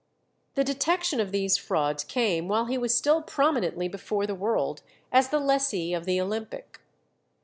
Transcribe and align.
The 0.55 0.63
detection 0.63 1.19
of 1.19 1.31
these 1.31 1.57
frauds 1.57 2.03
came 2.03 2.47
while 2.47 2.65
he 2.65 2.75
was 2.75 2.97
still 2.97 3.21
prominently 3.21 3.87
before 3.87 4.25
the 4.25 4.33
world 4.33 4.81
as 5.11 5.29
the 5.29 5.39
lessee 5.39 5.93
of 5.93 6.05
the 6.05 6.19
Olympic. 6.19 6.81